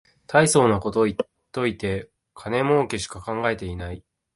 [0.25, 1.17] たいそうなこと言っ
[1.51, 4.03] といて金もうけしか考えてない